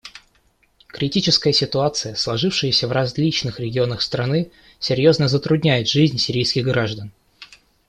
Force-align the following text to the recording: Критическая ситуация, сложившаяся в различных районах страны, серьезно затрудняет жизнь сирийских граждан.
Критическая 0.87 1.53
ситуация, 1.53 2.15
сложившаяся 2.15 2.87
в 2.87 2.91
различных 2.91 3.59
районах 3.59 4.01
страны, 4.01 4.49
серьезно 4.79 5.27
затрудняет 5.27 5.87
жизнь 5.87 6.17
сирийских 6.17 6.63
граждан. 6.65 7.11